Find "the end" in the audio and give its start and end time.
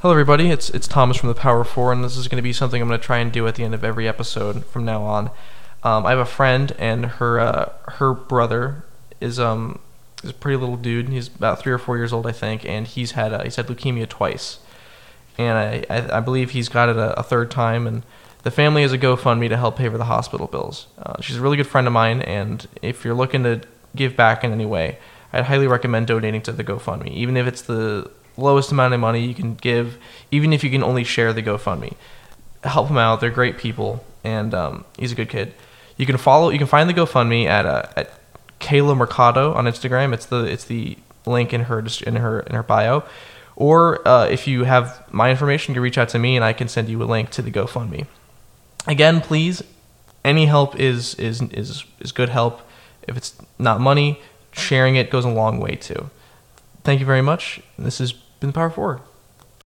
3.54-3.72